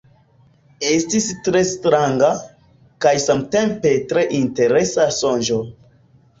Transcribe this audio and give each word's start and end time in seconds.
Estis 0.91 1.27
tre 1.47 1.61
stranga, 1.73 2.31
kaj 3.07 3.13
samtempe 3.27 3.95
tre 4.15 4.27
interesa 4.41 5.09
sonĝo. 5.23 5.63